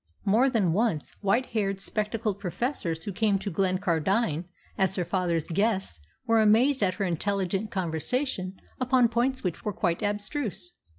More 0.25 0.49
than 0.49 0.73
once, 0.73 1.11
white 1.21 1.45
haired, 1.51 1.79
spectacled 1.79 2.39
professors 2.39 3.03
who 3.03 3.13
came 3.13 3.37
to 3.37 3.51
Glencardine 3.51 4.45
as 4.75 4.95
her 4.95 5.05
father's 5.05 5.43
guests 5.43 5.99
were 6.25 6.41
amazed 6.41 6.81
at 6.81 6.95
her 6.95 7.05
intelligent 7.05 7.69
conversation 7.69 8.59
upon 8.79 9.09
points 9.09 9.43
which 9.43 9.63
were 9.63 9.73
quite 9.73 10.01
abstruse. 10.01 10.71